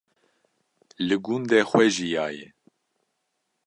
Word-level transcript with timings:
li 1.07 1.17
gundê 1.25 1.61
xwe 1.69 1.85
jiyaye 1.95 2.47